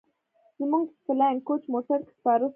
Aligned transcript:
موږ 0.71 0.87
په 0.93 0.99
فلاينګ 1.05 1.39
کوچ 1.47 1.61
موټر 1.73 1.99
کښې 2.05 2.15
سپاره 2.19 2.45
سو. 2.47 2.49